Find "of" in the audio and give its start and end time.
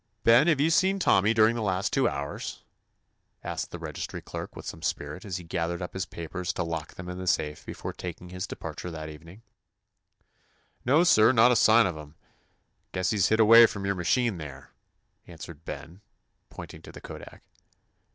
11.85-11.97